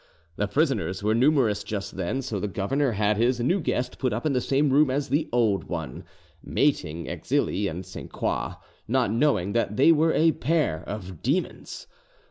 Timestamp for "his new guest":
3.17-3.99